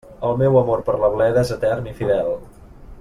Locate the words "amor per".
0.61-0.95